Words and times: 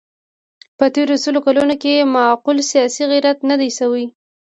په 0.77 0.85
تېرو 0.95 1.15
سلو 1.23 1.39
کلونو 1.47 1.75
کې 1.81 2.09
معقول 2.15 2.57
سیاسي 2.71 3.03
غیرت 3.11 3.37
نه 3.49 3.55
دی 3.61 3.69
شوی. 3.77 4.05